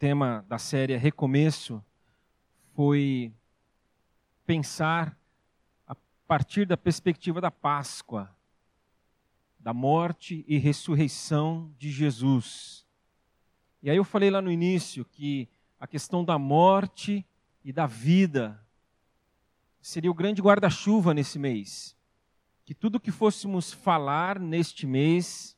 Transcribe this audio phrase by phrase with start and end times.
[0.00, 1.84] tema da série Recomeço
[2.74, 3.30] foi
[4.46, 5.14] pensar
[5.86, 5.94] a
[6.26, 8.34] partir da perspectiva da Páscoa,
[9.58, 12.86] da morte e ressurreição de Jesus.
[13.82, 15.46] E aí eu falei lá no início que
[15.78, 17.22] a questão da morte
[17.62, 18.58] e da vida
[19.82, 21.94] seria o grande guarda-chuva nesse mês.
[22.64, 25.54] Que tudo que fôssemos falar neste mês,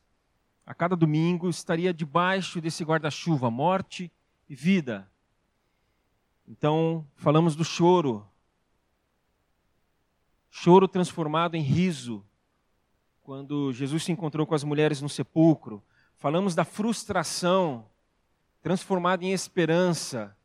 [0.65, 4.22] a cada domingo, estaria debaixo desse guarda-chuva, morte e
[4.55, 5.09] vida.
[6.47, 8.27] Então, falamos do choro.
[10.49, 12.23] Choro transformado em riso,
[13.23, 15.83] quando Jesus se encontrou com as mulheres no sepulcro.
[16.15, 17.89] Falamos da frustração
[18.61, 20.37] transformada em esperança,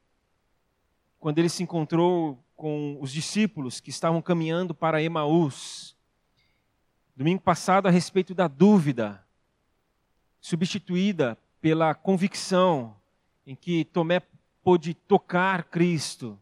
[1.20, 5.96] quando ele se encontrou com os discípulos que estavam caminhando para Emaús.
[7.14, 9.24] Domingo passado, a respeito da dúvida,
[10.40, 12.97] substituída pela convicção
[13.48, 14.20] em que Tomé
[14.62, 16.38] pôde tocar Cristo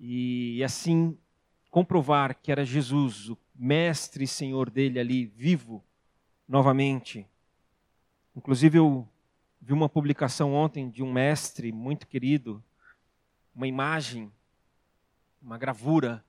[0.00, 1.18] e assim
[1.70, 5.84] comprovar que era Jesus, o mestre e senhor dele ali, vivo
[6.48, 7.26] novamente.
[8.34, 9.06] Inclusive, eu
[9.60, 12.64] vi uma publicação ontem de um mestre muito querido,
[13.54, 14.32] uma imagem,
[15.42, 16.24] uma gravura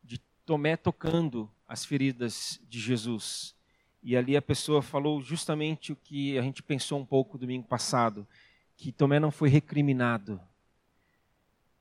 [0.00, 3.52] de Tomé tocando as feridas de Jesus.
[4.00, 8.28] E ali a pessoa falou justamente o que a gente pensou um pouco domingo passado
[8.76, 10.40] que Tomé não foi recriminado.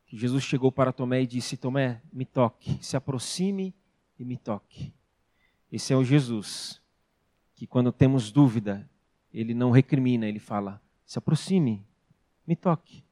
[0.05, 3.73] Que Jesus chegou para Tomé e disse: Tomé, me toque, se aproxime
[4.19, 4.93] e me toque.
[5.71, 6.81] Esse é o Jesus
[7.55, 8.89] que, quando temos dúvida,
[9.33, 11.85] ele não recrimina, ele fala: se aproxime,
[12.45, 13.03] me toque.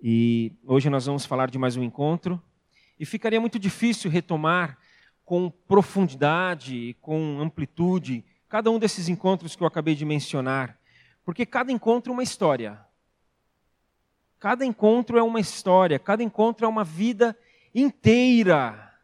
[0.00, 2.40] E hoje nós vamos falar de mais um encontro.
[2.98, 4.78] E ficaria muito difícil retomar
[5.24, 10.77] com profundidade, com amplitude, cada um desses encontros que eu acabei de mencionar.
[11.28, 12.80] Porque cada encontro é uma história.
[14.40, 17.36] Cada encontro é uma história, cada encontro é uma vida
[17.74, 18.94] inteira.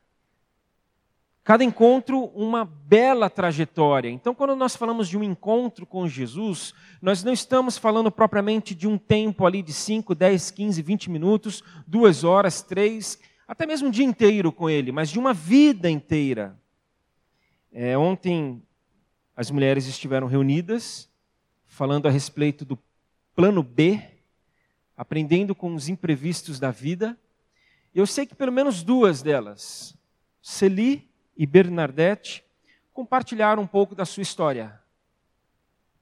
[1.43, 4.09] Cada encontro, uma bela trajetória.
[4.09, 8.89] Então, quando nós falamos de um encontro com Jesus, nós não estamos falando propriamente de
[8.89, 13.91] um tempo ali de 5, 10, 15, 20 minutos, duas horas, três, até mesmo um
[13.91, 16.59] dia inteiro com Ele, mas de uma vida inteira.
[17.71, 18.63] É, ontem,
[19.37, 21.13] as mulheres estiveram reunidas
[21.75, 22.79] falando a respeito do
[23.35, 24.01] plano B,
[24.97, 27.19] aprendendo com os imprevistos da vida.
[27.93, 29.93] Eu sei que pelo menos duas delas,
[30.41, 32.45] Celi e Bernadette,
[32.93, 34.81] compartilharam um pouco da sua história,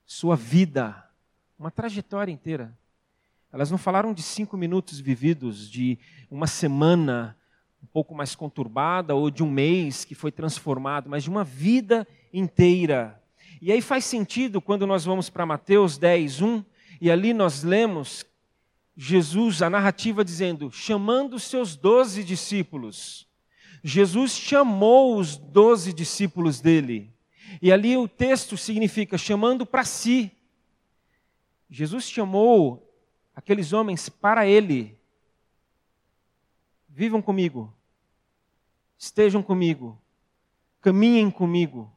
[0.04, 1.08] sua vida,
[1.58, 2.76] uma trajetória inteira.
[3.50, 5.98] Elas não falaram de cinco minutos vividos, de
[6.30, 7.34] uma semana
[7.82, 12.06] um pouco mais conturbada ou de um mês que foi transformado, mas de uma vida
[12.30, 13.21] inteira
[13.62, 16.64] e aí faz sentido quando nós vamos para Mateus 10, 1,
[17.00, 18.26] e ali nós lemos
[18.96, 23.24] Jesus, a narrativa dizendo, chamando os seus doze discípulos.
[23.80, 27.14] Jesus chamou os doze discípulos dele.
[27.62, 30.32] E ali o texto significa chamando para si.
[31.70, 32.92] Jesus chamou
[33.32, 34.98] aqueles homens para ele.
[36.88, 37.72] Vivam comigo,
[38.98, 39.96] estejam comigo,
[40.80, 41.96] caminhem comigo,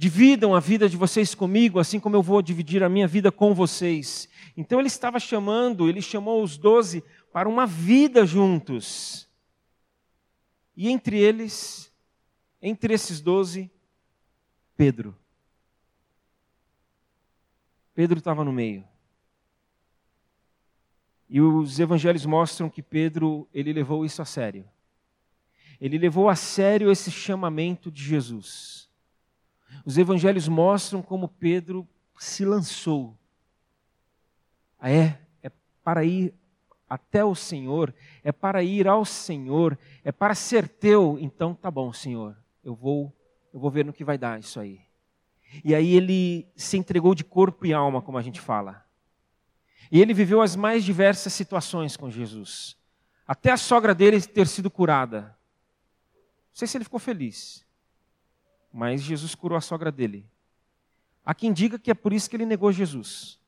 [0.00, 3.52] Dividam a vida de vocês comigo, assim como eu vou dividir a minha vida com
[3.52, 4.28] vocês.
[4.56, 9.28] Então ele estava chamando, ele chamou os doze para uma vida juntos.
[10.76, 11.92] E entre eles,
[12.62, 13.68] entre esses doze,
[14.76, 15.16] Pedro.
[17.92, 18.84] Pedro estava no meio.
[21.28, 24.64] E os evangelhos mostram que Pedro, ele levou isso a sério.
[25.80, 28.87] Ele levou a sério esse chamamento de Jesus.
[29.84, 31.86] Os evangelhos mostram como Pedro
[32.18, 33.16] se lançou.
[34.78, 35.50] Ah, é, é
[35.82, 36.34] para ir
[36.88, 41.18] até o Senhor, é para ir ao Senhor, é para ser teu.
[41.20, 42.36] Então tá bom, Senhor.
[42.64, 43.12] Eu vou,
[43.52, 44.80] eu vou ver no que vai dar isso aí.
[45.64, 48.84] E aí ele se entregou de corpo e alma, como a gente fala.
[49.90, 52.76] E ele viveu as mais diversas situações com Jesus.
[53.26, 55.36] Até a sogra dele ter sido curada.
[56.50, 57.66] Não sei se ele ficou feliz
[58.72, 60.26] mas Jesus curou a sogra dele.
[61.24, 63.38] Há quem diga que é por isso que ele negou Jesus.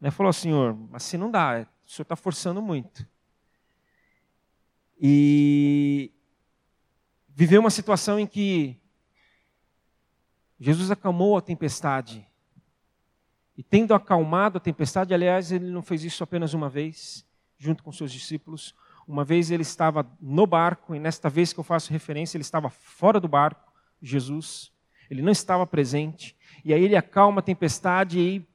[0.00, 0.10] Né?
[0.10, 3.06] Falou, Senhor, assim não dá, o Senhor está forçando muito.
[5.00, 6.12] E
[7.28, 8.80] viveu uma situação em que
[10.58, 12.26] Jesus acalmou a tempestade.
[13.56, 17.24] E tendo acalmado a tempestade, aliás, ele não fez isso apenas uma vez,
[17.58, 18.74] junto com seus discípulos.
[19.06, 22.70] Uma vez ele estava no barco, e nesta vez que eu faço referência, ele estava
[22.70, 23.72] fora do barco.
[24.06, 24.70] Jesus,
[25.10, 28.46] ele não estava presente, e aí ele acalma a tempestade e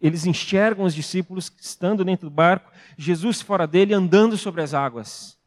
[0.00, 5.38] eles enxergam os discípulos estando dentro do barco, Jesus fora dele, andando sobre as águas.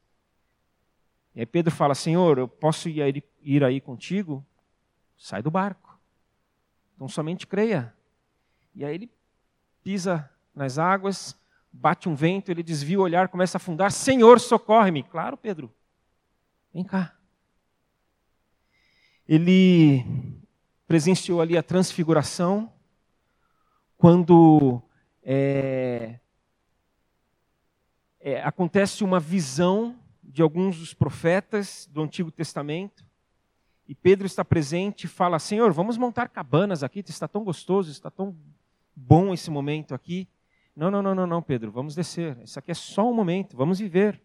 [1.35, 4.45] E aí Pedro fala: Senhor, eu posso ir, ir aí contigo?
[5.17, 5.99] Sai do barco.
[6.95, 7.93] Então somente creia.
[8.75, 9.11] E aí ele
[9.83, 11.35] pisa nas águas,
[11.71, 15.01] bate um vento, ele desvia o olhar, começa a afundar: Senhor, socorre-me.
[15.03, 15.73] Claro, Pedro,
[16.71, 17.15] vem cá.
[19.27, 20.05] Ele
[20.87, 22.71] presenciou ali a transfiguração,
[23.97, 24.81] quando
[25.23, 26.19] é,
[28.19, 33.05] é, acontece uma visão de alguns dos profetas do Antigo Testamento,
[33.87, 38.09] e Pedro está presente e fala: Senhor, vamos montar cabanas aqui, está tão gostoso, está
[38.09, 38.35] tão
[38.95, 40.27] bom esse momento aqui.
[40.75, 42.37] Não, não, não, não, não, Pedro, vamos descer.
[42.43, 44.19] Isso aqui é só um momento, vamos viver.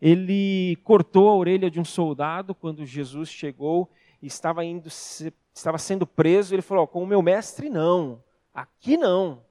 [0.00, 3.90] Ele cortou a orelha de um soldado quando Jesus chegou
[4.22, 6.54] estava indo, estava sendo preso.
[6.54, 8.22] Ele falou: com o meu mestre não,
[8.54, 9.42] aqui não.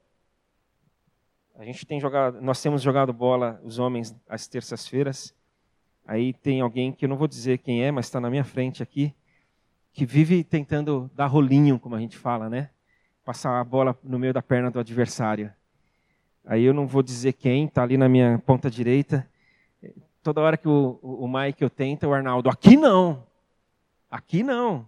[1.57, 5.33] A gente tem jogado, nós temos jogado bola, os homens, às terças-feiras.
[6.05, 8.83] Aí tem alguém que eu não vou dizer quem é, mas está na minha frente
[8.83, 9.15] aqui,
[9.93, 12.69] que vive tentando dar rolinho, como a gente fala, né?
[13.23, 15.51] Passar a bola no meio da perna do adversário.
[16.45, 19.27] Aí eu não vou dizer quem, está ali na minha ponta direita.
[20.21, 23.25] Toda hora que o, o, Mike eu tenta, o Arnaldo, aqui não,
[24.09, 24.87] aqui não.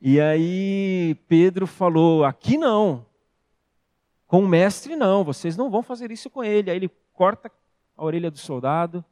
[0.00, 3.06] E aí Pedro falou, aqui não.
[4.26, 6.70] Com o mestre não, vocês não vão fazer isso com ele.
[6.70, 7.50] Aí ele corta
[7.96, 9.04] a orelha do soldado,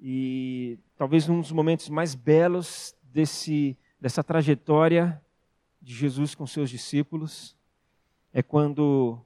[0.00, 5.20] e talvez um dos momentos mais belos desse, dessa trajetória
[5.80, 7.56] de Jesus com seus discípulos
[8.32, 9.18] é quando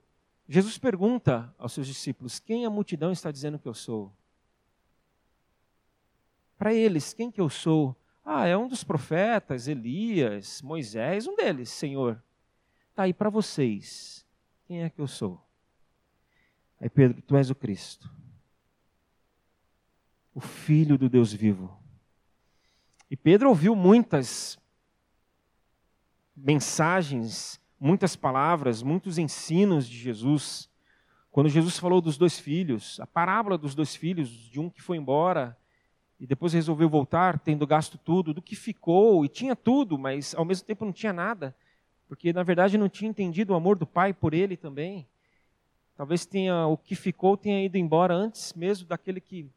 [0.49, 4.13] Jesus pergunta aos seus discípulos: Quem a multidão está dizendo que eu sou?
[6.57, 7.97] Para eles, quem que eu sou?
[8.25, 12.23] Ah, é um dos profetas, Elias, Moisés, um deles, Senhor.
[12.95, 14.27] Tá aí para vocês.
[14.67, 15.45] Quem é que eu sou?
[16.81, 18.11] Aí Pedro, tu és o Cristo
[20.35, 21.77] o Filho do Deus vivo.
[23.11, 24.59] E Pedro ouviu muitas
[26.35, 30.71] mensagens, muitas palavras, muitos ensinos de Jesus.
[31.31, 34.97] Quando Jesus falou dos dois filhos, a parábola dos dois filhos, de um que foi
[34.97, 35.57] embora
[36.23, 40.45] e depois resolveu voltar, tendo gasto tudo, do que ficou, e tinha tudo, mas ao
[40.45, 41.53] mesmo tempo não tinha nada,
[42.07, 45.05] porque na verdade não tinha entendido o amor do pai por ele também.
[45.97, 49.51] Talvez tenha o que ficou tenha ido embora antes mesmo daquele que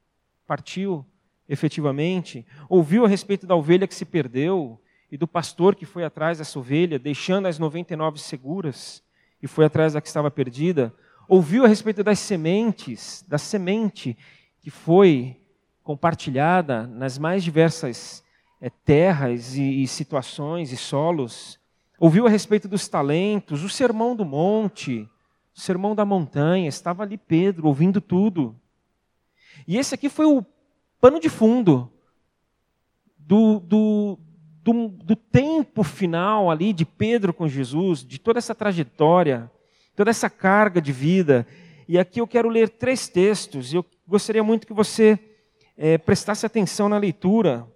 [0.48, 1.06] partiu
[1.48, 4.82] efetivamente, ouviu a respeito da ovelha que se perdeu
[5.12, 9.04] e do pastor que foi atrás dessa ovelha, deixando as 99 seguras
[9.40, 10.92] e foi atrás da que estava perdida,
[11.30, 14.18] ouviu a respeito das sementes, da semente
[14.60, 15.45] que foi
[15.86, 18.24] compartilhada nas mais diversas
[18.60, 21.60] é, terras e, e situações e solos,
[22.00, 25.08] ouviu a respeito dos talentos, o sermão do monte,
[25.56, 28.60] o sermão da montanha, estava ali Pedro ouvindo tudo.
[29.68, 30.44] E esse aqui foi o
[31.00, 31.92] pano de fundo
[33.16, 34.20] do, do,
[34.64, 39.52] do, do tempo final ali de Pedro com Jesus, de toda essa trajetória,
[39.96, 41.46] toda essa carga de vida.
[41.88, 45.35] E aqui eu quero ler três textos, e eu gostaria muito que você
[45.78, 47.68] é, prestasse atenção na leitura.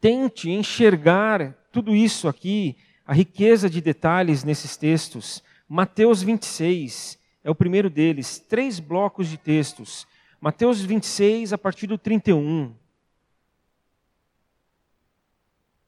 [0.00, 2.76] Tente enxergar tudo isso aqui,
[3.06, 5.42] a riqueza de detalhes nesses textos.
[5.68, 10.06] Mateus 26 é o primeiro deles, três blocos de textos.
[10.40, 12.74] Mateus 26, a partir do 31.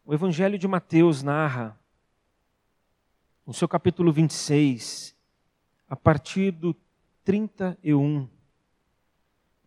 [0.04, 1.78] O Evangelho de Mateus narra,
[3.46, 5.14] no seu capítulo 26,
[5.88, 6.74] a partir do
[7.24, 8.28] 31.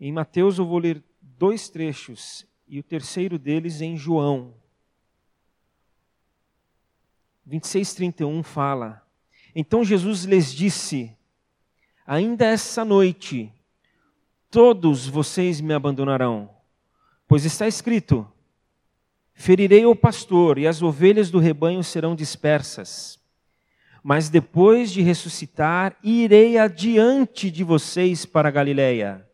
[0.06, 4.54] Em Mateus eu vou ler dois trechos, e o terceiro deles em João.
[7.46, 9.02] 26, 31 fala:
[9.56, 11.16] Então Jesus lhes disse:
[12.06, 13.50] Ainda essa noite
[14.52, 16.50] todos vocês me abandonarão.
[17.26, 18.30] Pois está escrito:
[19.34, 23.18] Ferirei o pastor, e as ovelhas do rebanho serão dispersas.
[24.04, 29.26] Mas depois de ressuscitar, irei adiante de vocês para Galiléia.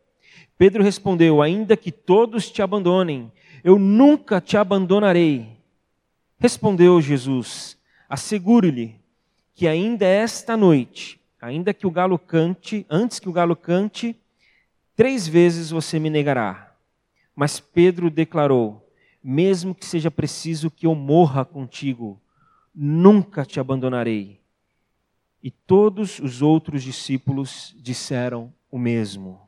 [0.60, 3.32] Pedro respondeu: Ainda que todos te abandonem,
[3.64, 5.56] eu nunca te abandonarei.
[6.38, 9.00] Respondeu Jesus: Assegure-lhe
[9.54, 14.14] que ainda esta noite, ainda que o galo cante, antes que o galo cante,
[15.00, 16.76] Três vezes você me negará.
[17.34, 18.86] Mas Pedro declarou:
[19.24, 22.20] Mesmo que seja preciso que eu morra contigo,
[22.74, 24.38] nunca te abandonarei.
[25.42, 29.40] E todos os outros discípulos disseram o mesmo.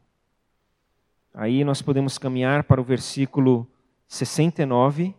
[1.34, 3.66] Aí nós podemos caminhar para o versículo
[4.06, 5.14] 69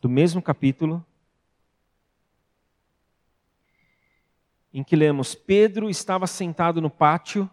[0.00, 1.04] do mesmo capítulo.
[4.74, 7.48] em que lemos: Pedro estava sentado no pátio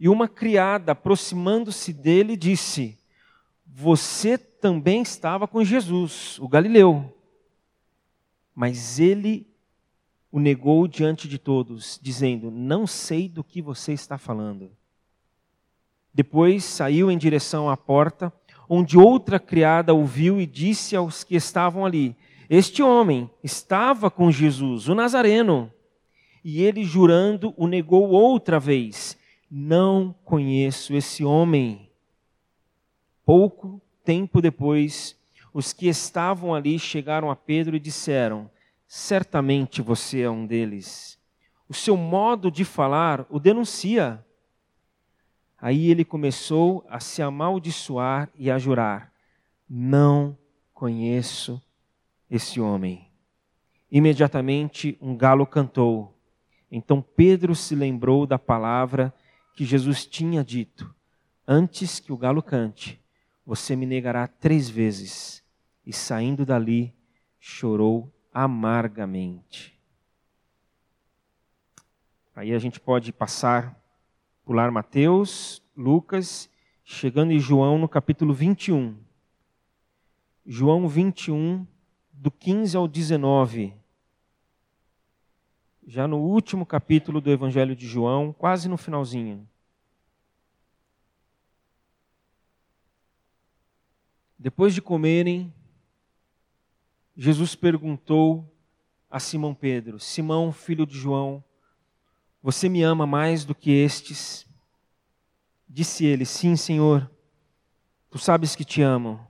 [0.00, 2.98] e uma criada, aproximando-se dele, disse:
[3.66, 7.14] Você também estava com Jesus, o Galileu.
[8.54, 9.46] Mas ele
[10.32, 14.70] o negou diante de todos, dizendo: Não sei do que você está falando.
[16.12, 18.32] Depois saiu em direção à porta,
[18.68, 22.16] onde outra criada o viu e disse aos que estavam ali:
[22.50, 25.72] Este homem estava com Jesus, o Nazareno.
[26.44, 29.16] E ele, jurando, o negou outra vez:
[29.50, 31.90] Não conheço esse homem.
[33.24, 35.16] Pouco tempo depois,
[35.52, 38.50] os que estavam ali chegaram a Pedro e disseram:
[38.86, 41.18] Certamente você é um deles.
[41.68, 44.24] O seu modo de falar o denuncia.
[45.60, 49.12] Aí ele começou a se amaldiçoar e a jurar:
[49.68, 50.38] Não
[50.72, 51.60] conheço
[52.30, 53.10] esse homem.
[53.90, 56.14] Imediatamente um galo cantou.
[56.70, 59.12] Então Pedro se lembrou da palavra
[59.56, 60.94] que Jesus tinha dito:
[61.46, 63.00] Antes que o galo cante,
[63.44, 65.42] você me negará três vezes.
[65.84, 66.94] E saindo dali,
[67.40, 69.76] chorou amargamente.
[72.36, 73.82] Aí a gente pode passar,
[74.48, 76.48] pular Mateus, Lucas,
[76.82, 78.96] chegando em João no capítulo 21.
[80.46, 81.66] João 21,
[82.10, 83.74] do 15 ao 19
[85.86, 89.46] já no último capítulo do Evangelho de João, quase no finalzinho.
[94.38, 95.52] Depois de comerem,
[97.14, 98.50] Jesus perguntou
[99.10, 101.44] a Simão Pedro: Simão, filho de João,
[102.42, 104.46] você me ama mais do que estes?
[105.68, 107.10] Disse ele: Sim, Senhor,
[108.10, 109.26] tu sabes que te amo.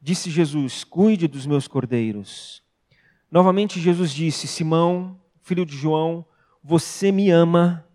[0.00, 2.62] Disse Jesus: Cuide dos meus cordeiros.
[3.30, 6.24] Novamente Jesus disse: Simão, filho de João,
[6.62, 7.86] você me ama?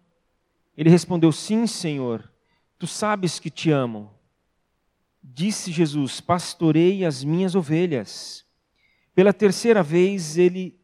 [0.78, 2.32] Ele respondeu: Sim, Senhor,
[2.78, 4.14] tu sabes que te amo.
[5.24, 8.46] Disse Jesus: Pastorei as minhas ovelhas.
[9.14, 10.80] Pela terceira vez ele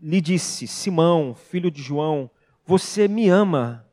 [0.00, 2.30] lhe disse: Simão, filho de João,
[2.66, 3.86] você me ama?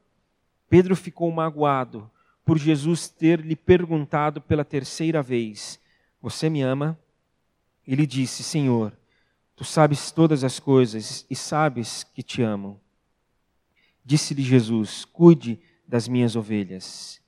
[0.69, 2.09] Pedro ficou magoado
[2.43, 5.79] por Jesus ter lhe perguntado pela terceira vez:
[6.21, 6.99] Você me ama?
[7.85, 8.93] Ele disse: Senhor,
[9.55, 12.79] Tu sabes todas as coisas e sabes que te amo.
[14.03, 17.21] Disse-lhe Jesus: Cuide das minhas ovelhas.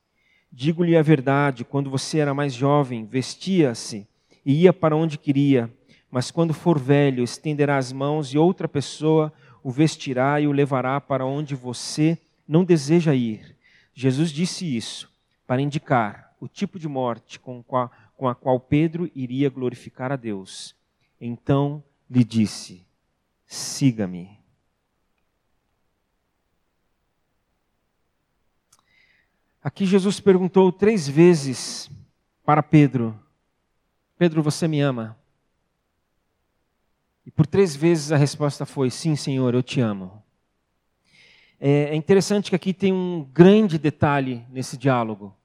[0.51, 4.07] Digo-lhe a verdade: quando você era mais jovem, vestia-se
[4.43, 5.71] e ia para onde queria,
[6.09, 9.31] mas quando for velho, estenderá as mãos e outra pessoa
[9.65, 13.57] o vestirá e o levará para onde você não deseja ir.
[13.95, 15.11] Jesus disse isso
[15.47, 17.63] para indicar o tipo de morte com
[18.27, 20.75] a qual Pedro iria glorificar a Deus.
[21.19, 22.85] Então lhe disse:
[23.47, 24.37] siga-me.
[29.63, 31.89] Aqui Jesus perguntou três vezes
[32.45, 33.19] para Pedro:
[34.15, 35.17] Pedro, você me ama?
[37.25, 40.23] E por três vezes a resposta foi: Sim, Senhor, eu te amo.
[41.59, 45.35] É, é interessante que aqui tem um grande detalhe nesse diálogo.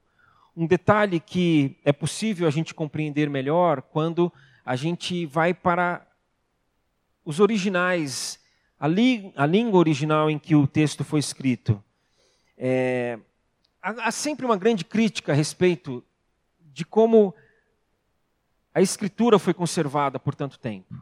[0.55, 4.31] Um detalhe que é possível a gente compreender melhor quando
[4.65, 6.05] a gente vai para
[7.23, 8.39] os originais,
[8.79, 11.81] a, li, a língua original em que o texto foi escrito.
[12.57, 13.17] É,
[13.81, 16.03] há, há sempre uma grande crítica a respeito
[16.59, 17.33] de como
[18.73, 21.01] a escritura foi conservada por tanto tempo.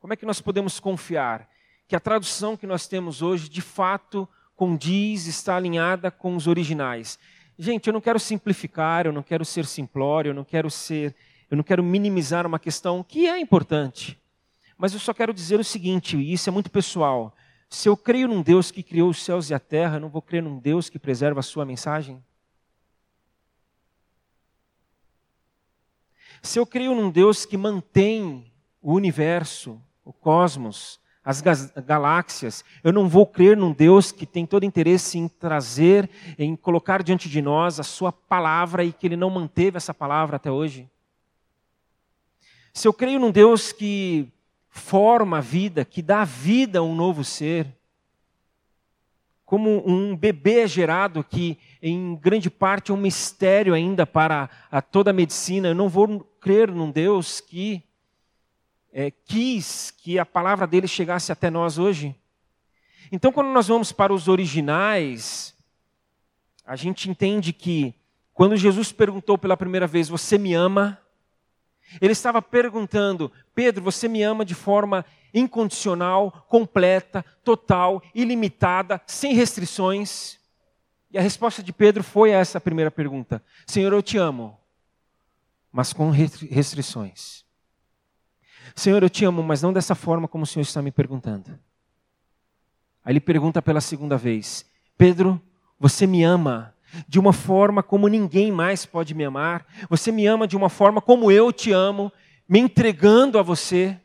[0.00, 1.48] Como é que nós podemos confiar
[1.86, 7.18] que a tradução que nós temos hoje, de fato, condiz, está alinhada com os originais?
[7.58, 11.14] Gente, eu não quero simplificar, eu não quero ser simplório, eu não quero ser,
[11.50, 14.16] eu não quero minimizar uma questão que é importante.
[14.76, 17.34] Mas eu só quero dizer o seguinte, e isso é muito pessoal.
[17.68, 20.22] Se eu creio num Deus que criou os céus e a terra, eu não vou
[20.22, 22.22] crer num Deus que preserva a sua mensagem?
[26.40, 33.06] Se eu creio num Deus que mantém o universo, o cosmos, as galáxias, eu não
[33.06, 37.78] vou crer num Deus que tem todo interesse em trazer, em colocar diante de nós
[37.78, 40.88] a sua palavra e que ele não manteve essa palavra até hoje.
[42.72, 44.32] Se eu creio num Deus que
[44.70, 47.66] forma a vida, que dá vida a um novo ser.
[49.44, 55.10] Como um bebê gerado, que em grande parte é um mistério ainda para a toda
[55.10, 55.68] a medicina.
[55.68, 57.82] Eu não vou crer num Deus que
[58.92, 62.14] é, quis que a palavra dele chegasse até nós hoje.
[63.10, 65.54] Então, quando nós vamos para os originais,
[66.64, 67.94] a gente entende que
[68.34, 70.98] quando Jesus perguntou pela primeira vez: Você me ama?
[72.00, 80.38] Ele estava perguntando: Pedro, você me ama de forma incondicional, completa, total, ilimitada, sem restrições?
[81.10, 84.58] E a resposta de Pedro foi essa primeira pergunta: Senhor, eu te amo,
[85.72, 87.47] mas com restrições.
[88.78, 91.58] Senhor, eu te amo, mas não dessa forma como o Senhor está me perguntando.
[93.04, 94.64] Aí ele pergunta pela segunda vez:
[94.96, 95.42] Pedro,
[95.80, 96.72] você me ama
[97.08, 99.66] de uma forma como ninguém mais pode me amar?
[99.90, 102.12] Você me ama de uma forma como eu te amo,
[102.48, 103.98] me entregando a você,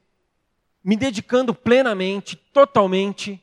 [0.84, 3.40] me dedicando plenamente, totalmente.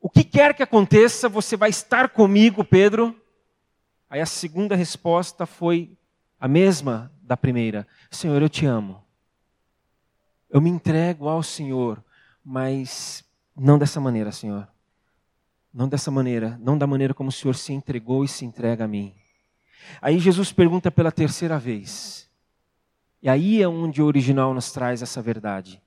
[0.00, 3.20] O que quer que aconteça, você vai estar comigo, Pedro?
[4.08, 5.98] Aí a segunda resposta foi
[6.38, 9.07] a mesma da primeira: Senhor, eu te amo.
[10.50, 12.02] Eu me entrego ao Senhor,
[12.44, 13.24] mas
[13.56, 14.66] não dessa maneira, Senhor.
[15.72, 18.88] Não dessa maneira, não da maneira como o Senhor se entregou e se entrega a
[18.88, 19.14] mim.
[20.00, 22.28] Aí Jesus pergunta pela terceira vez.
[23.22, 25.82] E aí é onde o original nos traz essa verdade.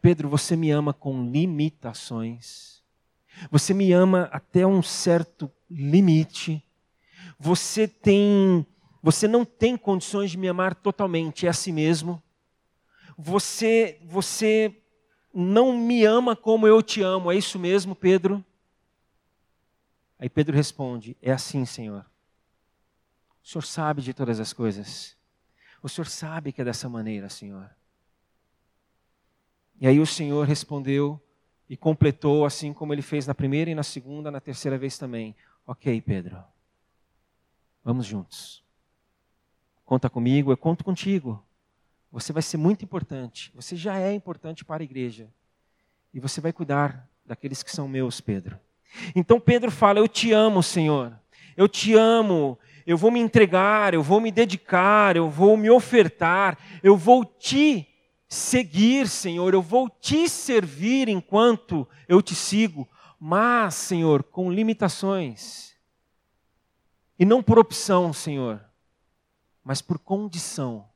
[0.00, 2.82] Pedro, você me ama com limitações.
[3.50, 6.62] Você me ama até um certo limite.
[7.38, 8.66] Você tem,
[9.02, 12.22] você não tem condições de me amar totalmente, é a si mesmo.
[13.16, 14.82] Você, você
[15.32, 18.44] não me ama como eu te amo, é isso mesmo, Pedro?
[20.18, 22.04] Aí Pedro responde: É assim, Senhor.
[23.44, 25.16] O Senhor sabe de todas as coisas.
[25.82, 27.70] O Senhor sabe que é dessa maneira, Senhor.
[29.80, 31.20] E aí o Senhor respondeu
[31.68, 35.36] e completou, assim como ele fez na primeira e na segunda, na terceira vez também.
[35.66, 36.42] Ok, Pedro.
[37.84, 38.64] Vamos juntos.
[39.84, 41.45] Conta comigo, eu conto contigo.
[42.16, 43.52] Você vai ser muito importante.
[43.54, 45.28] Você já é importante para a igreja.
[46.14, 48.58] E você vai cuidar daqueles que são meus, Pedro.
[49.14, 51.12] Então Pedro fala: Eu te amo, Senhor.
[51.54, 52.58] Eu te amo.
[52.86, 57.86] Eu vou me entregar, eu vou me dedicar, eu vou me ofertar, eu vou te
[58.26, 59.52] seguir, Senhor.
[59.52, 62.88] Eu vou te servir enquanto eu te sigo.
[63.20, 65.76] Mas, Senhor, com limitações.
[67.18, 68.64] E não por opção, Senhor,
[69.62, 70.88] mas por condição.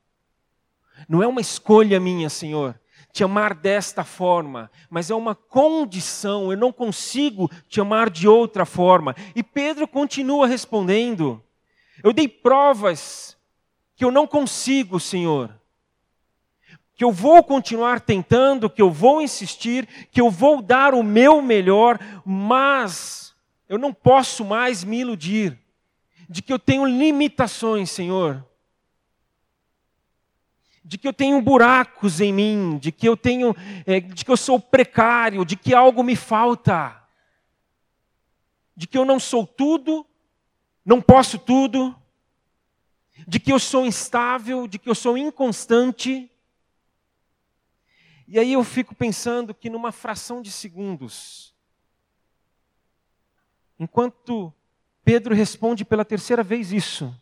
[1.07, 2.79] Não é uma escolha minha, Senhor,
[3.11, 8.65] te amar desta forma, mas é uma condição, eu não consigo te amar de outra
[8.65, 9.15] forma.
[9.35, 11.43] E Pedro continua respondendo:
[12.03, 13.37] Eu dei provas
[13.95, 15.53] que eu não consigo, Senhor.
[16.95, 21.41] Que eu vou continuar tentando, que eu vou insistir, que eu vou dar o meu
[21.41, 23.33] melhor, mas
[23.67, 25.57] eu não posso mais me iludir
[26.29, 28.45] de que eu tenho limitações, Senhor
[30.83, 34.37] de que eu tenho buracos em mim, de que eu tenho, é, de que eu
[34.37, 37.01] sou precário, de que algo me falta,
[38.75, 40.05] de que eu não sou tudo,
[40.83, 41.95] não posso tudo,
[43.27, 46.29] de que eu sou instável, de que eu sou inconstante.
[48.27, 51.53] E aí eu fico pensando que numa fração de segundos,
[53.79, 54.51] enquanto
[55.03, 57.15] Pedro responde pela terceira vez isso,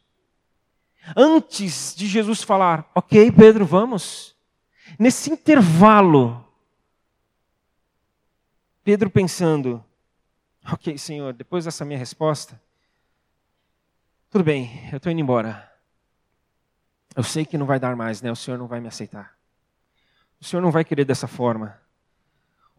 [1.15, 4.35] Antes de Jesus falar, ok, Pedro, vamos.
[4.97, 6.45] Nesse intervalo,
[8.83, 9.83] Pedro pensando,
[10.71, 12.61] ok, Senhor, depois dessa minha resposta,
[14.29, 15.67] tudo bem, eu estou indo embora.
[17.15, 18.31] Eu sei que não vai dar mais, né?
[18.31, 19.35] O Senhor não vai me aceitar.
[20.39, 21.79] O Senhor não vai querer dessa forma.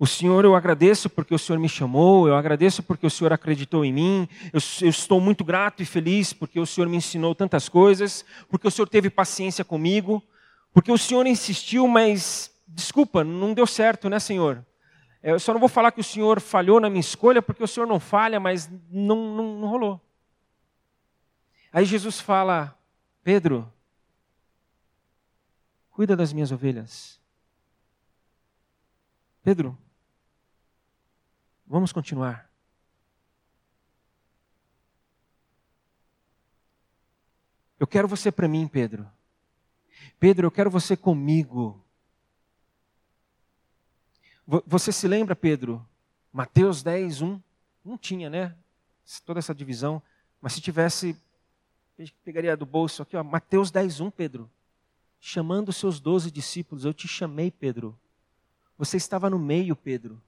[0.00, 3.84] O Senhor, eu agradeço porque o Senhor me chamou, eu agradeço porque o Senhor acreditou
[3.84, 7.68] em mim, eu, eu, estou muito grato e feliz porque o Senhor me ensinou tantas
[7.68, 10.22] coisas, porque o Senhor teve paciência comigo,
[10.72, 14.64] porque o Senhor insistiu, mas desculpa, não deu certo, né, Senhor?
[15.22, 17.84] Eu só não vou falar que o Senhor falhou na minha escolha, porque o Senhor
[17.84, 20.00] não falha, mas não, não, não rolou.
[21.70, 22.74] Aí Jesus fala:
[23.22, 23.70] Pedro,
[25.90, 27.20] cuida das minhas ovelhas.
[29.42, 29.76] Pedro,
[31.70, 32.50] Vamos continuar.
[37.78, 39.08] Eu quero você para mim, Pedro.
[40.18, 41.80] Pedro, eu quero você comigo.
[44.66, 45.86] Você se lembra, Pedro?
[46.32, 47.40] Mateus 10, 1.
[47.84, 48.56] Não tinha, né?
[49.24, 50.02] Toda essa divisão.
[50.40, 51.16] Mas se tivesse,
[52.24, 54.50] pegaria do bolso aqui, ó, Mateus 10, 1, Pedro.
[55.20, 57.96] Chamando os seus doze discípulos, eu te chamei, Pedro.
[58.76, 60.20] Você estava no meio, Pedro.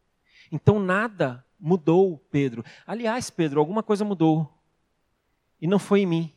[0.53, 2.63] Então nada mudou, Pedro.
[2.87, 4.53] Aliás, Pedro, alguma coisa mudou.
[5.59, 6.33] E não foi em mim,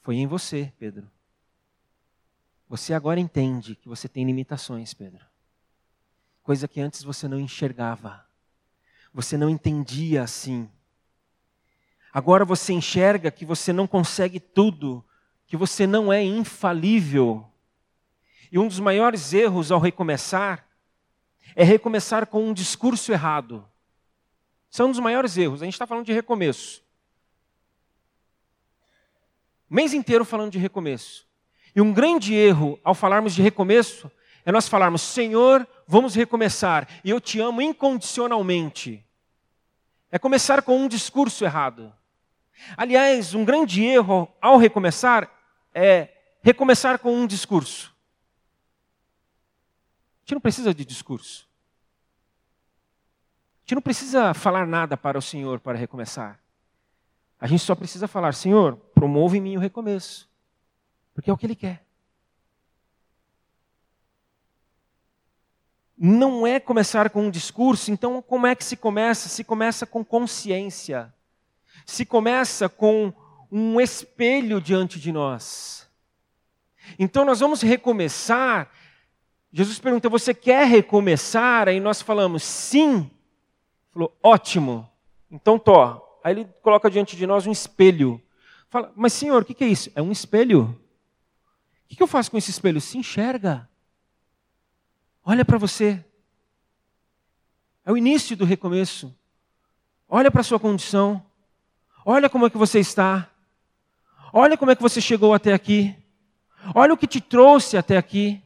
[0.00, 1.08] foi em você, Pedro.
[2.68, 5.24] Você agora entende que você tem limitações, Pedro.
[6.42, 8.26] Coisa que antes você não enxergava.
[9.14, 10.68] Você não entendia assim.
[12.12, 15.04] Agora você enxerga que você não consegue tudo,
[15.46, 17.46] que você não é infalível.
[18.50, 20.66] E um dos maiores erros ao recomeçar
[21.54, 23.66] é recomeçar com um discurso errado.
[24.70, 25.62] São é um dos maiores erros.
[25.62, 26.82] A gente está falando de recomeço.
[29.68, 31.26] O mês inteiro falando de recomeço.
[31.74, 34.10] E um grande erro ao falarmos de recomeço
[34.44, 39.04] é nós falarmos, Senhor, vamos recomeçar, e eu te amo incondicionalmente.
[40.10, 41.92] É começar com um discurso errado.
[42.76, 45.30] Aliás, um grande erro ao recomeçar
[45.74, 46.08] é
[46.42, 47.91] recomeçar com um discurso.
[50.32, 51.46] Gente não precisa de discurso.
[53.58, 56.40] A gente não precisa falar nada para o Senhor para recomeçar.
[57.38, 60.26] A gente só precisa falar: Senhor, promove em mim o recomeço.
[61.12, 61.84] Porque é o que Ele quer.
[65.98, 69.28] Não é começar com um discurso, então como é que se começa?
[69.28, 71.12] Se começa com consciência.
[71.84, 73.12] Se começa com
[73.50, 75.86] um espelho diante de nós.
[76.98, 78.70] Então nós vamos recomeçar.
[79.52, 81.68] Jesus pergunta: Você quer recomeçar?
[81.68, 83.10] Aí nós falamos: Sim.
[83.92, 84.88] Falou: Ótimo.
[85.30, 86.20] Então, tó.
[86.24, 88.20] Aí ele coloca diante de nós um espelho.
[88.70, 89.90] Fala: Mas, Senhor, o que é isso?
[89.94, 90.78] É um espelho.
[91.90, 92.80] O que eu faço com esse espelho?
[92.80, 93.68] Se enxerga.
[95.22, 96.02] Olha para você.
[97.84, 99.14] É o início do recomeço.
[100.08, 101.22] Olha para a sua condição.
[102.04, 103.28] Olha como é que você está.
[104.32, 105.94] Olha como é que você chegou até aqui.
[106.74, 108.42] Olha o que te trouxe até aqui.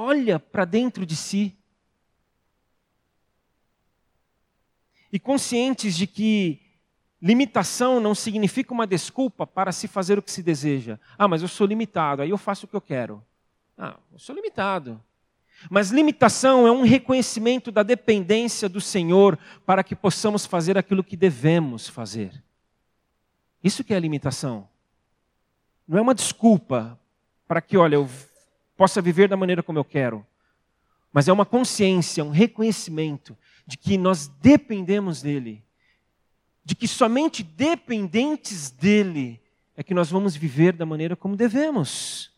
[0.00, 1.58] Olha para dentro de si.
[5.12, 6.60] E conscientes de que
[7.20, 11.00] limitação não significa uma desculpa para se fazer o que se deseja.
[11.18, 13.20] Ah, mas eu sou limitado, aí eu faço o que eu quero.
[13.76, 15.02] Ah, eu sou limitado.
[15.68, 21.16] Mas limitação é um reconhecimento da dependência do Senhor para que possamos fazer aquilo que
[21.16, 22.40] devemos fazer.
[23.64, 24.68] Isso que é limitação.
[25.88, 26.96] Não é uma desculpa
[27.48, 28.08] para que, olha, eu
[28.78, 30.24] possa viver da maneira como eu quero.
[31.12, 33.36] Mas é uma consciência, um reconhecimento
[33.66, 35.64] de que nós dependemos dele.
[36.64, 39.42] De que somente dependentes dele
[39.76, 42.30] é que nós vamos viver da maneira como devemos.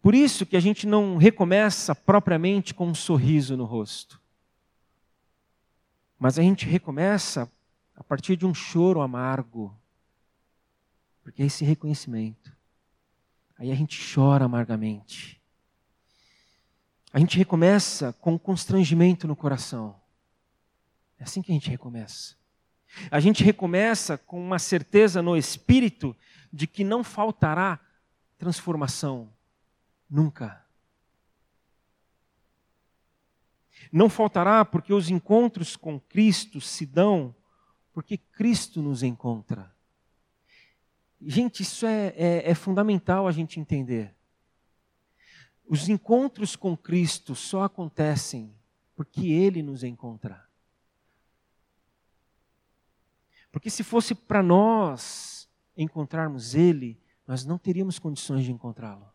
[0.00, 4.18] Por isso que a gente não recomeça propriamente com um sorriso no rosto.
[6.18, 7.50] Mas a gente recomeça
[7.94, 9.78] a partir de um choro amargo.
[11.30, 12.52] Porque é esse reconhecimento.
[13.56, 15.40] Aí a gente chora amargamente.
[17.12, 19.94] A gente recomeça com constrangimento no coração.
[21.20, 22.34] É assim que a gente recomeça.
[23.12, 26.16] A gente recomeça com uma certeza no espírito
[26.52, 27.78] de que não faltará
[28.36, 29.32] transformação,
[30.08, 30.66] Nunca.
[33.92, 37.32] Não faltará porque os encontros com Cristo se dão
[37.92, 39.72] porque Cristo nos encontra.
[41.20, 44.14] Gente, isso é, é, é fundamental a gente entender.
[45.66, 48.54] Os encontros com Cristo só acontecem
[48.96, 50.48] porque Ele nos encontra.
[53.52, 59.10] Porque se fosse para nós encontrarmos Ele, nós não teríamos condições de encontrá-lo.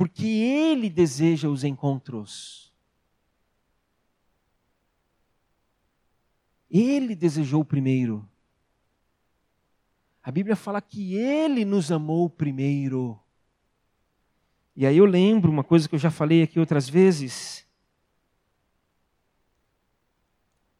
[0.00, 2.69] porque Ele deseja os encontros.
[6.70, 8.28] Ele desejou primeiro.
[10.22, 13.18] A Bíblia fala que Ele nos amou primeiro.
[14.76, 17.66] E aí eu lembro uma coisa que eu já falei aqui outras vezes,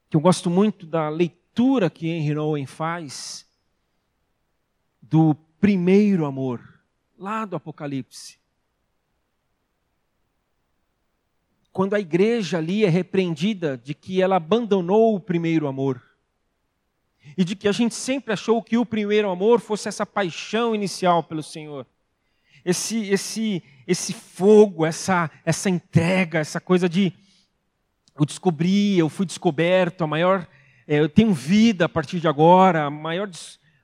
[0.09, 3.47] que eu gosto muito da leitura que Henry Owen faz
[5.03, 6.81] do primeiro amor,
[7.19, 8.39] lá do Apocalipse.
[11.81, 15.99] Quando a igreja ali é repreendida de que ela abandonou o primeiro amor.
[17.39, 21.23] E de que a gente sempre achou que o primeiro amor fosse essa paixão inicial
[21.23, 21.87] pelo Senhor.
[22.67, 27.15] Esse esse esse fogo, essa essa entrega, essa coisa de
[28.15, 30.47] eu descobri, eu fui descoberto, a maior
[30.87, 33.31] é, eu tenho vida a partir de agora, a maior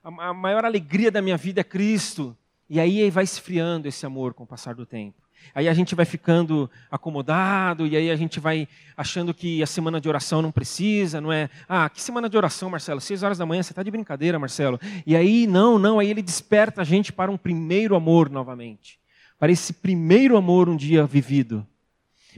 [0.03, 2.37] a maior alegria da minha vida é Cristo.
[2.69, 5.26] E aí vai esfriando esse amor com o passar do tempo.
[5.57, 9.99] Aí a gente vai ficando acomodado, e aí a gente vai achando que a semana
[9.99, 11.49] de oração não precisa, não é?
[11.67, 13.01] Ah, que semana de oração, Marcelo?
[13.01, 14.79] Seis horas da manhã, você está de brincadeira, Marcelo.
[15.03, 18.99] E aí, não, não, aí ele desperta a gente para um primeiro amor novamente.
[19.39, 21.65] Para esse primeiro amor um dia vivido.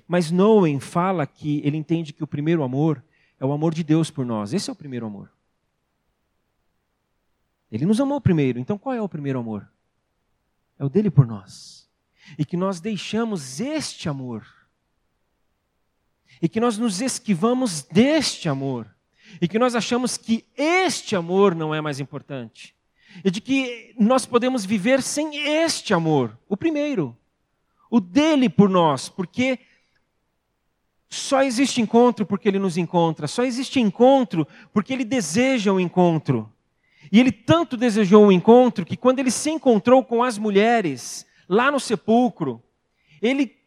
[0.08, 3.04] Mas Noen fala que ele entende que o primeiro amor
[3.38, 4.54] é o amor de Deus por nós.
[4.54, 5.30] Esse é o primeiro amor.
[7.72, 9.68] Ele nos amou primeiro, então qual é o primeiro amor?
[10.80, 11.79] É o dele por nós
[12.38, 14.46] e que nós deixamos este amor,
[16.42, 18.88] e que nós nos esquivamos deste amor,
[19.42, 22.76] e que nós achamos que este amor não é mais importante.
[23.26, 27.18] e de que nós podemos viver sem este amor, o primeiro,
[27.90, 29.60] o dele por nós, porque
[31.10, 36.52] só existe encontro porque ele nos encontra, só existe encontro porque ele deseja o encontro.
[37.12, 41.72] E ele tanto desejou o encontro que quando ele se encontrou com as mulheres lá
[41.72, 42.64] no sepulcro,
[43.20, 43.58] ele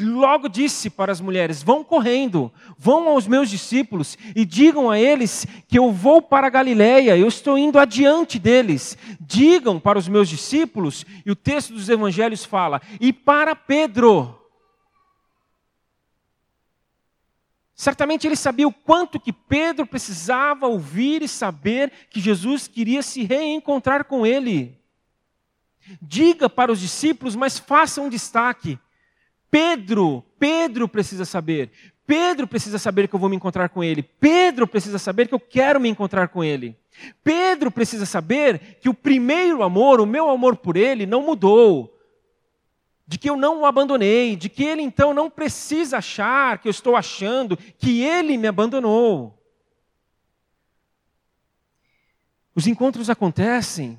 [0.00, 5.46] logo disse para as mulheres: Vão correndo, vão aos meus discípulos e digam a eles
[5.68, 8.96] que eu vou para a Galileia, eu estou indo adiante deles.
[9.20, 14.36] Digam para os meus discípulos, e o texto dos evangelhos fala, e para Pedro.
[17.74, 23.24] Certamente ele sabia o quanto que Pedro precisava ouvir e saber que Jesus queria se
[23.24, 24.79] reencontrar com ele.
[26.00, 28.78] Diga para os discípulos, mas faça um destaque.
[29.50, 31.70] Pedro, Pedro precisa saber.
[32.06, 34.02] Pedro precisa saber que eu vou me encontrar com ele.
[34.02, 36.76] Pedro precisa saber que eu quero me encontrar com ele.
[37.22, 41.96] Pedro precisa saber que o primeiro amor, o meu amor por ele, não mudou.
[43.06, 46.70] De que eu não o abandonei, de que ele então não precisa achar que eu
[46.70, 49.36] estou achando que ele me abandonou.
[52.54, 53.98] Os encontros acontecem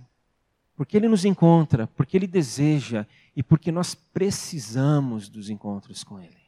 [0.82, 6.42] porque ele nos encontra, porque ele deseja e porque nós precisamos dos encontros com Ele.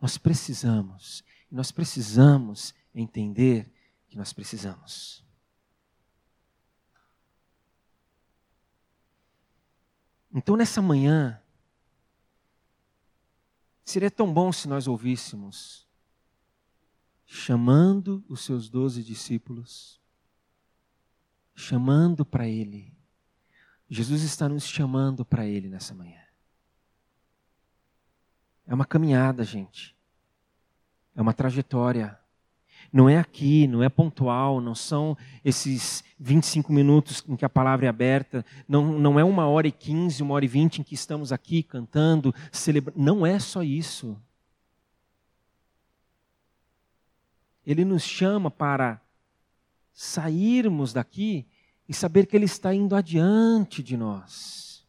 [0.00, 3.72] Nós precisamos, nós precisamos entender
[4.08, 5.24] que nós precisamos.
[10.34, 11.40] Então, nessa manhã,
[13.84, 15.86] seria tão bom se nós ouvíssemos,
[17.24, 20.04] chamando os seus doze discípulos,
[21.56, 22.94] chamando para Ele,
[23.88, 26.20] Jesus está nos chamando para Ele nessa manhã.
[28.66, 29.96] É uma caminhada, gente.
[31.14, 32.18] É uma trajetória.
[32.92, 37.86] Não é aqui, não é pontual, não são esses 25 minutos em que a palavra
[37.86, 40.94] é aberta, não, não é uma hora e quinze, uma hora e vinte em que
[40.94, 43.00] estamos aqui cantando, celebrando.
[43.00, 44.16] Não é só isso.
[47.64, 49.00] Ele nos chama para
[49.96, 51.46] sairmos daqui
[51.88, 54.86] e saber que Ele está indo adiante de nós.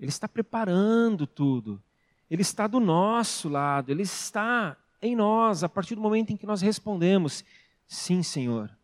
[0.00, 1.82] Ele está preparando tudo.
[2.30, 6.46] Ele está do nosso lado, Ele está em nós a partir do momento em que
[6.46, 7.44] nós respondemos:
[7.86, 8.74] Sim, Senhor,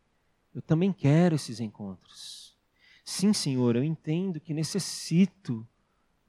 [0.55, 2.55] eu também quero esses encontros.
[3.03, 5.67] Sim, Senhor, eu entendo que necessito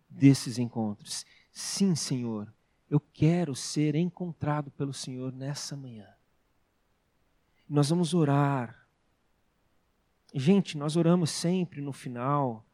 [0.10, 1.26] desses encontros.
[1.52, 2.52] Sim, Senhor,
[2.90, 6.08] eu quero ser encontrado pelo Senhor nessa manhã.
[7.72, 8.82] Nós vamos orar
[10.34, 12.66] Gente, nós oramos sempre no final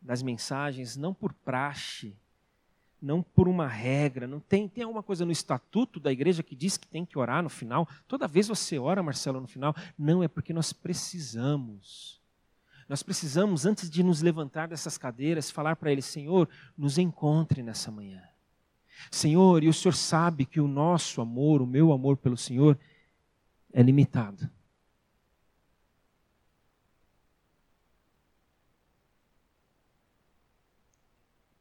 [0.00, 2.16] das mensagens, não por praxe,
[3.00, 6.76] não por uma regra, não tem, tem alguma coisa no estatuto da igreja que diz
[6.76, 7.88] que tem que orar no final?
[8.06, 9.74] Toda vez você ora, Marcelo, no final?
[9.98, 12.20] Não, é porque nós precisamos.
[12.88, 17.90] Nós precisamos, antes de nos levantar dessas cadeiras, falar para Ele: Senhor, nos encontre nessa
[17.90, 18.22] manhã.
[19.10, 22.78] Senhor, e o Senhor sabe que o nosso amor, o meu amor pelo Senhor,
[23.72, 24.50] é limitado.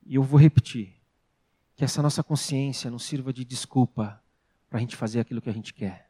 [0.05, 1.01] E eu vou repetir:
[1.75, 4.21] que essa nossa consciência não sirva de desculpa
[4.69, 6.09] para a gente fazer aquilo que a gente quer.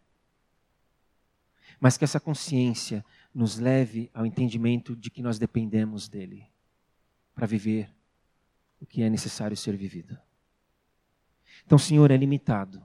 [1.79, 6.49] Mas que essa consciência nos leve ao entendimento de que nós dependemos dele
[7.33, 7.89] para viver
[8.79, 10.17] o que é necessário ser vivido.
[11.65, 12.83] Então, Senhor, é limitado.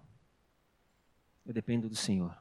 [1.44, 2.36] Eu dependo do Senhor.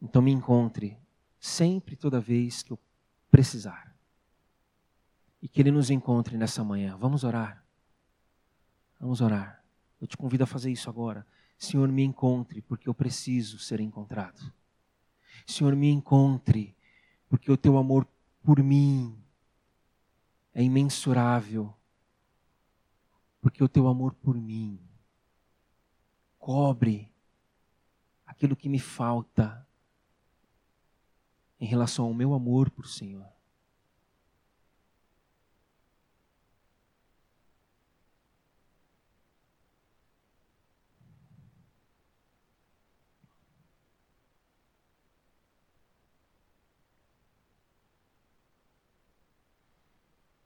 [0.00, 0.96] Então, me encontre
[1.40, 2.78] sempre, toda vez que eu
[3.30, 3.94] precisar
[5.40, 6.96] e que Ele nos encontre nessa manhã.
[6.96, 7.64] Vamos orar.
[8.98, 9.64] Vamos orar.
[10.00, 11.26] Eu te convido a fazer isso agora.
[11.56, 14.52] Senhor, me encontre, porque eu preciso ser encontrado.
[15.46, 16.76] Senhor, me encontre,
[17.28, 18.06] porque o teu amor
[18.42, 19.16] por mim
[20.54, 21.72] é imensurável.
[23.40, 24.80] Porque o teu amor por mim
[26.38, 27.10] cobre
[28.26, 29.67] aquilo que me falta
[31.60, 33.26] em relação ao meu amor por Senhor.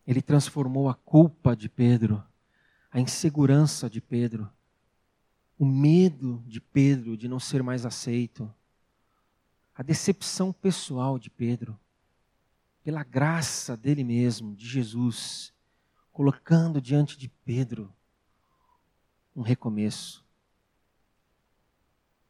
[0.07, 2.23] Ele transformou a culpa de Pedro,
[2.91, 4.51] a insegurança de Pedro,
[5.59, 8.53] o medo de Pedro de não ser mais aceito,
[9.75, 11.79] a decepção pessoal de Pedro,
[12.83, 15.53] pela graça dele mesmo, de Jesus,
[16.13, 17.93] colocando diante de Pedro
[19.35, 20.25] um recomeço,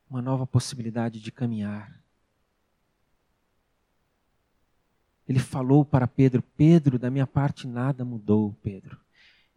[0.08, 2.00] uma nova possibilidade de caminhar.
[5.26, 9.00] Ele falou para Pedro: Pedro, da minha parte nada mudou, Pedro.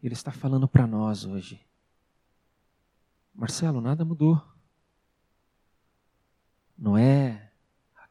[0.02, 1.66] Ele está falando para nós hoje.
[3.34, 4.42] Marcelo, nada mudou.
[6.78, 7.52] Noé,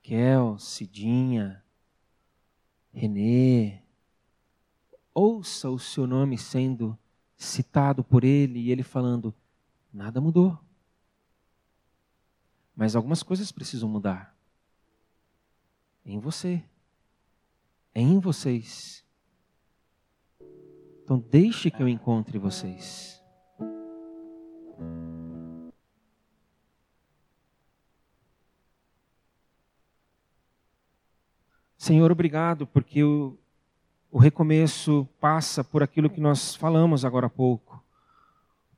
[0.05, 1.65] Raquel, Cidinha,
[2.93, 3.81] Renê,
[5.15, 6.99] ouça o seu nome sendo
[7.39, 9.35] citado por ele e ele falando:
[9.91, 10.61] nada mudou.
[12.77, 14.37] Mas algumas coisas precisam mudar.
[16.05, 16.63] Em você.
[17.95, 19.03] Em vocês.
[21.03, 23.23] Então deixe que eu encontre vocês.
[31.85, 33.37] Senhor, obrigado, porque o,
[34.11, 37.79] o recomeço passa por aquilo que nós falamos agora há pouco,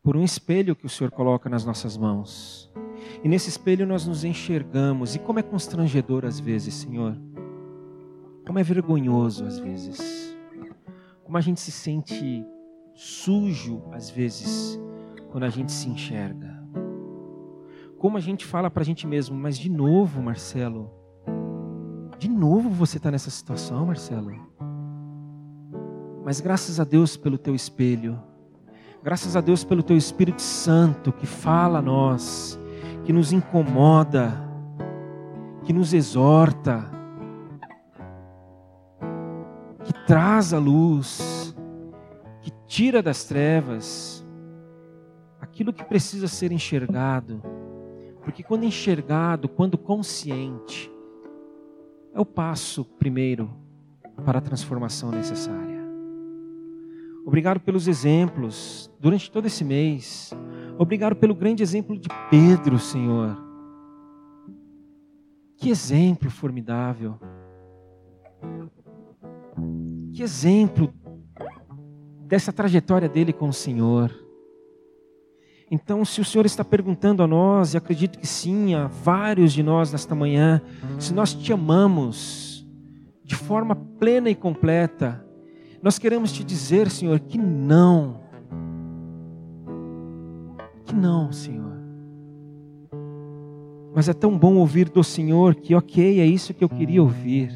[0.02, 2.68] por um espelho que o Senhor coloca nas nossas mãos.
[3.22, 7.16] E nesse espelho nós nos enxergamos, e como é constrangedor às vezes, Senhor,
[8.44, 10.36] como é vergonhoso às vezes,
[11.22, 12.44] como a gente se sente
[12.92, 14.80] sujo às vezes,
[15.30, 16.60] quando a gente se enxerga.
[17.98, 20.90] Como a gente fala para a gente mesmo, mas de novo, Marcelo,
[22.18, 24.34] de novo você está nessa situação, Marcelo.
[26.24, 28.18] Mas graças a Deus pelo teu espelho,
[29.02, 32.58] graças a Deus pelo teu Espírito Santo que fala a nós,
[33.04, 34.32] que nos incomoda,
[35.64, 36.84] que nos exorta,
[39.84, 41.54] que traz a luz,
[42.42, 44.26] que tira das trevas
[45.40, 47.42] aquilo que precisa ser enxergado.
[48.22, 50.90] Porque quando enxergado, quando consciente,
[52.16, 53.50] é o passo primeiro
[54.24, 55.84] para a transformação necessária.
[57.26, 60.32] Obrigado pelos exemplos durante todo esse mês.
[60.78, 63.36] Obrigado pelo grande exemplo de Pedro, Senhor.
[65.58, 67.18] Que exemplo formidável.
[70.14, 70.94] Que exemplo
[72.26, 74.10] dessa trajetória dele com o Senhor.
[75.70, 79.62] Então, se o Senhor está perguntando a nós, e acredito que sim, a vários de
[79.62, 80.62] nós nesta manhã,
[80.98, 82.64] se nós te amamos
[83.24, 85.24] de forma plena e completa,
[85.82, 88.20] nós queremos te dizer, Senhor, que não.
[90.84, 91.76] Que não, Senhor.
[93.92, 97.50] Mas é tão bom ouvir do Senhor que, ok, é isso que eu queria ouvir.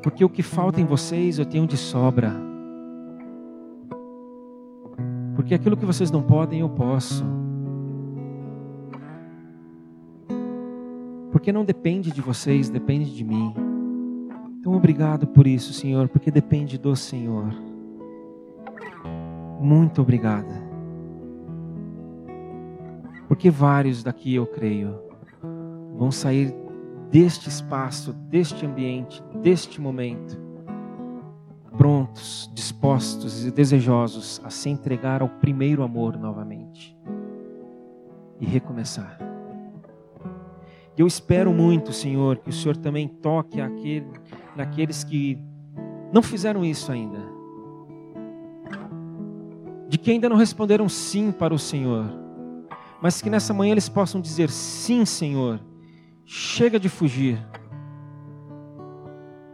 [0.00, 2.51] Porque o que falta em vocês eu tenho de sobra.
[5.42, 7.24] Porque aquilo que vocês não podem, eu posso.
[11.32, 13.52] Porque não depende de vocês, depende de mim.
[14.60, 17.52] Então, obrigado por isso, Senhor, porque depende do Senhor.
[19.60, 20.62] Muito obrigada.
[23.26, 24.94] Porque vários daqui, eu creio,
[25.96, 26.54] vão sair
[27.10, 30.40] deste espaço, deste ambiente, deste momento
[32.12, 36.96] prontos, dispostos e desejosos a se entregar ao primeiro amor novamente
[38.38, 39.18] e recomeçar.
[40.96, 44.06] E eu espero muito, Senhor, que o Senhor também toque aquele,
[44.54, 45.38] naqueles que
[46.12, 47.18] não fizeram isso ainda,
[49.88, 52.04] de que ainda não responderam sim para o Senhor,
[53.00, 55.60] mas que nessa manhã eles possam dizer: sim, Senhor,
[56.26, 57.42] chega de fugir,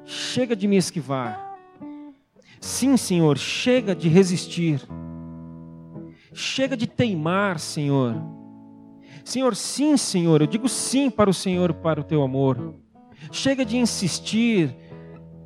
[0.04, 1.47] chega de me esquivar
[2.60, 4.82] Sim, Senhor, chega de resistir.
[6.32, 8.14] Chega de teimar, Senhor.
[9.24, 12.74] Senhor, sim, Senhor, eu digo sim para o Senhor, para o teu amor.
[13.30, 14.74] Chega de insistir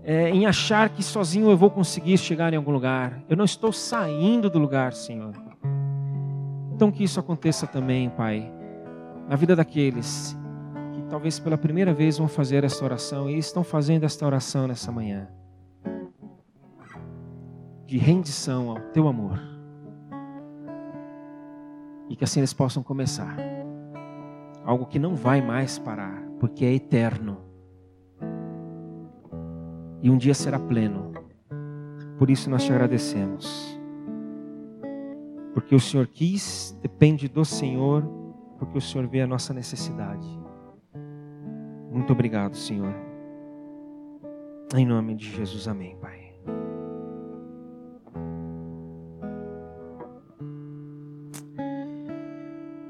[0.04, 3.22] é, em achar que sozinho eu vou conseguir chegar em algum lugar.
[3.28, 5.34] Eu não estou saindo do lugar, Senhor.
[6.74, 8.50] Então que isso aconteça também, Pai,
[9.28, 10.36] na vida daqueles
[10.92, 14.90] que talvez pela primeira vez vão fazer esta oração e estão fazendo esta oração nessa
[14.90, 15.28] manhã
[17.92, 19.38] de rendição ao teu amor.
[22.08, 23.36] E que assim eles possam começar.
[24.64, 27.36] Algo que não vai mais parar, porque é eterno.
[30.00, 31.12] E um dia será pleno.
[32.16, 33.78] Por isso nós te agradecemos.
[35.52, 38.02] Porque o Senhor quis, depende do Senhor,
[38.58, 40.26] porque o Senhor vê a nossa necessidade.
[41.90, 42.94] Muito obrigado, Senhor.
[44.74, 46.11] Em nome de Jesus, amém, Pai.